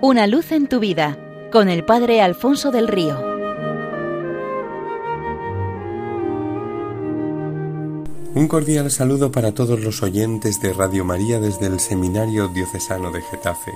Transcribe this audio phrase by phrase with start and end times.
[0.00, 1.18] Una luz en tu vida
[1.50, 3.18] con el Padre Alfonso del Río.
[8.36, 13.22] Un cordial saludo para todos los oyentes de Radio María desde el Seminario Diocesano de
[13.22, 13.72] Getafe.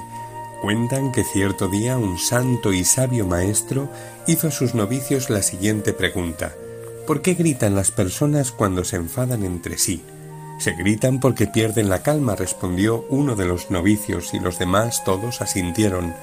[0.62, 3.88] Cuentan que cierto día un santo y sabio maestro
[4.28, 6.54] hizo a sus novicios la siguiente pregunta.
[7.04, 10.04] ¿Por qué gritan las personas cuando se enfadan entre sí?
[10.62, 15.40] Se gritan porque pierden la calma, respondió uno de los novicios, y los demás todos
[15.42, 16.14] asintieron.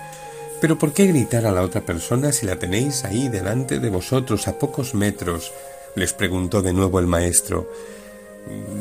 [0.61, 4.47] Pero ¿por qué gritar a la otra persona si la tenéis ahí delante de vosotros
[4.47, 5.51] a pocos metros?
[5.93, 7.69] les preguntó de nuevo el maestro.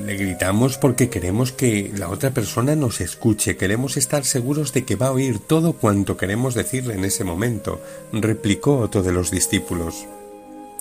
[0.06, 4.94] Le gritamos porque queremos que la otra persona nos escuche, queremos estar seguros de que
[4.94, 7.80] va a oír todo cuanto queremos decirle en ese momento,
[8.12, 10.06] replicó otro de los discípulos.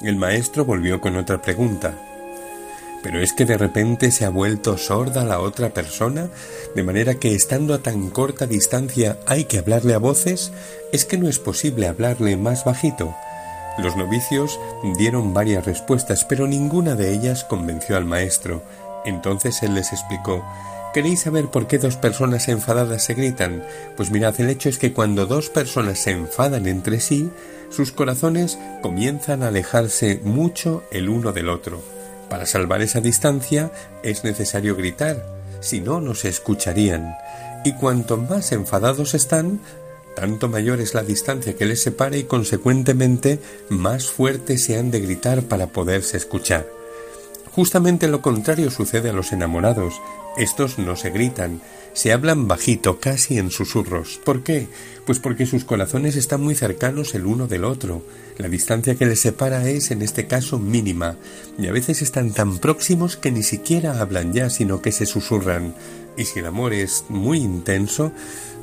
[0.04, 2.17] El maestro volvió con otra pregunta.
[3.04, 6.30] ¿Pero es que de repente se ha vuelto sorda la otra persona?
[6.76, 10.52] ¿De manera que estando a tan corta distancia hay que hablarle a voces?
[10.92, 13.16] ¿Es que no es posible hablarle más bajito?
[13.78, 14.60] Los novicios
[14.98, 18.64] dieron varias respuestas, pero ninguna de ellas convenció al maestro.
[19.06, 20.44] Entonces él les explicó
[20.94, 23.64] ¿Queréis saber por qué dos personas enfadadas se gritan?
[23.96, 27.30] Pues mirad, el hecho es que cuando dos personas se enfadan entre sí,
[27.70, 31.97] sus corazones comienzan a alejarse mucho el uno del otro.
[32.30, 33.72] Para salvar esa distancia
[34.04, 35.26] es necesario gritar,
[35.60, 37.16] si no, no se escucharían.
[37.64, 39.60] Y cuanto más enfadados están,
[40.16, 43.40] tanto mayor es la distancia que les separa y consecuentemente
[43.70, 46.68] más fuerte se han de gritar para poderse escuchar.
[47.58, 50.00] Justamente lo contrario sucede a los enamorados.
[50.38, 51.60] Estos no se gritan,
[51.94, 54.20] se hablan bajito, casi en susurros.
[54.24, 54.68] ¿Por qué?
[55.08, 58.04] Pues porque sus corazones están muy cercanos el uno del otro.
[58.38, 61.16] La distancia que les separa es, en este caso, mínima,
[61.58, 65.74] y a veces están tan próximos que ni siquiera hablan ya, sino que se susurran.
[66.18, 68.12] Y si el amor es muy intenso,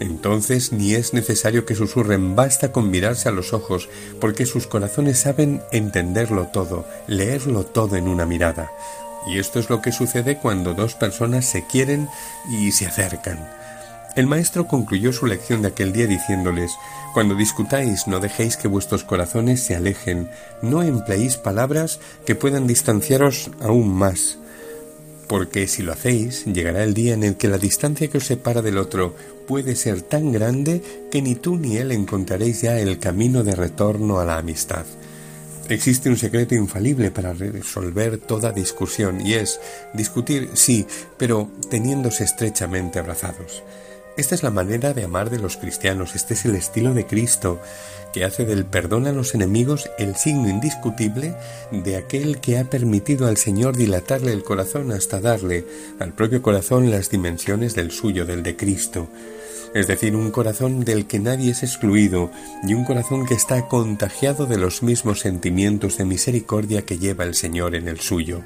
[0.00, 3.88] entonces ni es necesario que susurren, basta con mirarse a los ojos,
[4.20, 8.72] porque sus corazones saben entenderlo todo, leerlo todo en una mirada.
[9.26, 12.08] Y esto es lo que sucede cuando dos personas se quieren
[12.50, 13.48] y se acercan.
[14.16, 16.72] El maestro concluyó su lección de aquel día diciéndoles
[17.14, 20.30] Cuando discutáis no dejéis que vuestros corazones se alejen,
[20.62, 24.38] no empleéis palabras que puedan distanciaros aún más,
[25.28, 28.62] porque si lo hacéis llegará el día en el que la distancia que os separa
[28.62, 29.14] del otro
[29.46, 34.20] puede ser tan grande que ni tú ni él encontraréis ya el camino de retorno
[34.20, 34.84] a la amistad.
[35.68, 39.60] Existe un secreto infalible para resolver toda discusión y es
[39.94, 40.86] discutir, sí,
[41.16, 43.62] pero teniéndose estrechamente abrazados.
[44.16, 47.60] Esta es la manera de amar de los cristianos, este es el estilo de Cristo,
[48.12, 51.34] que hace del perdón a los enemigos el signo indiscutible
[51.72, 55.66] de aquel que ha permitido al Señor dilatarle el corazón hasta darle
[55.98, 59.08] al propio corazón las dimensiones del suyo, del de Cristo
[59.74, 62.30] es decir, un corazón del que nadie es excluido
[62.62, 67.34] y un corazón que está contagiado de los mismos sentimientos de misericordia que lleva el
[67.34, 68.42] Señor en el suyo.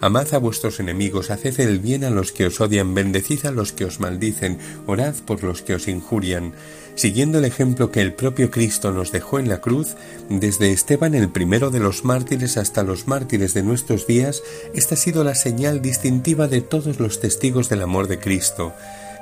[0.00, 3.72] Amad a vuestros enemigos, haced el bien a los que os odian, bendecid a los
[3.72, 6.52] que os maldicen, orad por los que os injurian.
[6.94, 9.96] Siguiendo el ejemplo que el propio Cristo nos dejó en la cruz,
[10.28, 14.42] desde Esteban el primero de los mártires hasta los mártires de nuestros días,
[14.74, 18.72] esta ha sido la señal distintiva de todos los testigos del amor de Cristo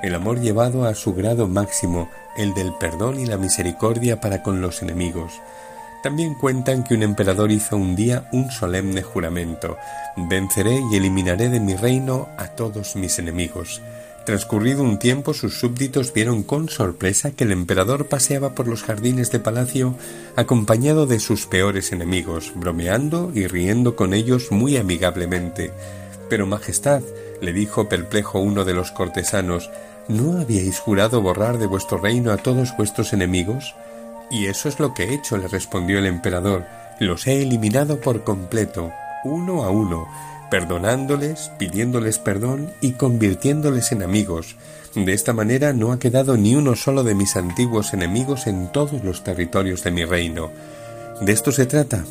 [0.05, 4.61] el amor llevado a su grado máximo, el del perdón y la misericordia para con
[4.61, 5.41] los enemigos.
[6.05, 9.75] También cuentan que un emperador hizo un día un solemne juramento
[10.15, 13.81] Venceré y eliminaré de mi reino a todos mis enemigos.
[14.23, 19.31] Transcurrido un tiempo sus súbditos vieron con sorpresa que el emperador paseaba por los jardines
[19.31, 19.95] de palacio
[20.35, 25.71] acompañado de sus peores enemigos, bromeando y riendo con ellos muy amigablemente.
[26.29, 27.01] Pero Majestad,
[27.41, 29.71] le dijo perplejo uno de los cortesanos,
[30.07, 33.73] ¿No habíais jurado borrar de vuestro reino a todos vuestros enemigos?
[34.31, 36.65] Y eso es lo que he hecho, le respondió el emperador.
[36.99, 38.91] Los he eliminado por completo,
[39.23, 40.07] uno a uno,
[40.49, 44.55] perdonándoles, pidiéndoles perdón y convirtiéndoles en amigos.
[44.95, 49.03] De esta manera no ha quedado ni uno solo de mis antiguos enemigos en todos
[49.03, 50.51] los territorios de mi reino.
[51.21, 52.05] De esto se trata,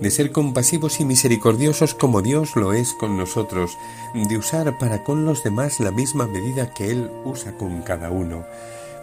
[0.00, 3.78] de ser compasivos y misericordiosos como Dios lo es con nosotros,
[4.14, 8.44] de usar para con los demás la misma medida que Él usa con cada uno.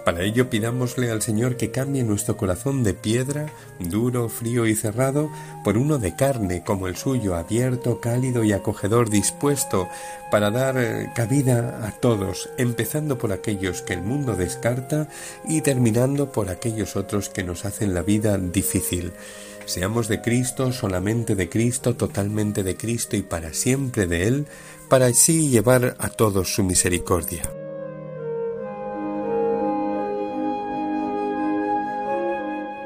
[0.03, 3.45] Para ello pidámosle al Señor que cambie nuestro corazón de piedra,
[3.79, 5.29] duro, frío y cerrado,
[5.63, 9.87] por uno de carne como el suyo, abierto, cálido y acogedor, dispuesto
[10.29, 15.07] para dar eh, cabida a todos, empezando por aquellos que el mundo descarta
[15.47, 19.13] y terminando por aquellos otros que nos hacen la vida difícil.
[19.65, 24.47] Seamos de Cristo, solamente de Cristo, totalmente de Cristo y para siempre de Él,
[24.89, 27.62] para así llevar a todos su misericordia.